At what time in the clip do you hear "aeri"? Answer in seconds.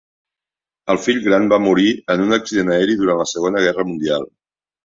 2.79-2.99